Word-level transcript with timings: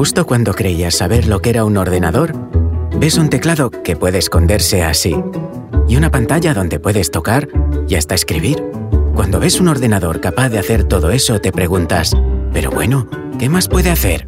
justo 0.00 0.24
cuando 0.24 0.54
creías 0.54 0.94
saber 0.94 1.26
lo 1.26 1.42
que 1.42 1.50
era 1.50 1.66
un 1.66 1.76
ordenador, 1.76 2.32
ves 2.98 3.18
un 3.18 3.28
teclado 3.28 3.70
que 3.70 3.96
puede 3.96 4.16
esconderse 4.16 4.82
así 4.82 5.14
y 5.86 5.96
una 5.96 6.10
pantalla 6.10 6.54
donde 6.54 6.80
puedes 6.80 7.10
tocar 7.10 7.50
y 7.86 7.96
hasta 7.96 8.14
escribir. 8.14 8.64
Cuando 9.14 9.40
ves 9.40 9.60
un 9.60 9.68
ordenador 9.68 10.22
capaz 10.22 10.48
de 10.48 10.58
hacer 10.58 10.84
todo 10.84 11.10
eso, 11.10 11.38
te 11.42 11.52
preguntas, 11.52 12.16
pero 12.50 12.70
bueno, 12.70 13.08
¿qué 13.38 13.50
más 13.50 13.68
puede 13.68 13.90
hacer? 13.90 14.26